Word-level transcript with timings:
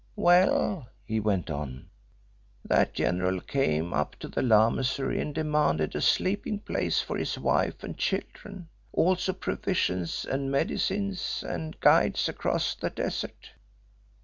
"Well," 0.15 0.87
he 1.05 1.19
went 1.19 1.51
on, 1.51 1.87
"that 2.65 2.91
general 2.95 3.39
came 3.39 3.93
up 3.93 4.15
to 4.21 4.27
the 4.27 4.41
Lamasery 4.41 5.21
and 5.21 5.31
demanded 5.31 5.93
a 5.95 6.01
sleeping 6.01 6.57
place 6.61 7.01
for 7.01 7.17
his 7.19 7.37
wife 7.37 7.83
and 7.83 7.95
children, 7.95 8.67
also 8.91 9.31
provisions 9.33 10.25
and 10.25 10.49
medicines, 10.49 11.43
and 11.47 11.79
guides 11.81 12.27
across 12.27 12.73
the 12.73 12.89
desert. 12.89 13.51